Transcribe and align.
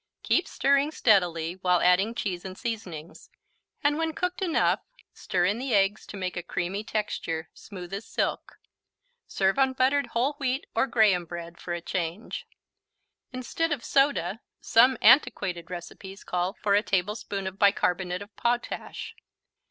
Keep 0.23 0.47
stirring 0.47 0.89
steadily 0.89 1.57
while 1.61 1.79
adding 1.79 2.15
cheese 2.15 2.43
and 2.43 2.57
seasonings, 2.57 3.29
and 3.83 3.99
when 3.99 4.13
cooked 4.13 4.41
enough, 4.41 4.79
stir 5.13 5.45
in 5.45 5.59
the 5.59 5.75
eggs 5.75 6.07
to 6.07 6.17
make 6.17 6.35
a 6.35 6.41
creamy 6.41 6.83
texture, 6.83 7.49
smooth 7.53 7.93
as 7.93 8.03
silk. 8.03 8.57
Serve 9.27 9.59
on 9.59 9.73
buttered 9.73 10.07
whole 10.07 10.33
wheat 10.39 10.65
or 10.73 10.87
graham 10.87 11.23
bread 11.25 11.59
for 11.59 11.73
a 11.75 11.81
change. 11.81 12.47
Instead 13.31 13.71
of 13.71 13.85
soda, 13.85 14.41
some 14.59 14.97
antiquated 15.03 15.69
recipes 15.69 16.23
call 16.23 16.53
for 16.53 16.73
"a 16.73 16.81
tablespoon 16.81 17.45
of 17.45 17.59
bicarbonate 17.59 18.23
of 18.23 18.35
potash." 18.35 19.13